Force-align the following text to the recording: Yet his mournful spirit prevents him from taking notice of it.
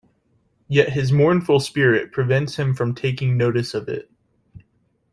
Yet 0.67 0.93
his 0.93 1.11
mournful 1.11 1.59
spirit 1.59 2.11
prevents 2.11 2.55
him 2.55 2.73
from 2.73 2.95
taking 2.95 3.37
notice 3.37 3.75
of 3.75 3.87
it. 3.87 4.09